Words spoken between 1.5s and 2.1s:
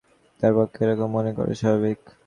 স্বাভাবিক।